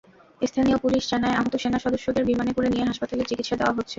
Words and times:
স্থানীয় 0.41 0.77
পুলিশ 0.77 1.03
জানায়, 1.11 1.37
আহত 1.37 1.53
সেনা 1.55 1.79
সদস্যেদের 1.79 2.27
বিমানে 2.29 2.51
করে 2.53 2.67
নিয়ে 2.69 2.87
হাসপাতালে 2.89 3.23
চিকিৎসা 3.29 3.55
দেওয়া 3.57 3.75
হচ্ছে। 3.75 3.89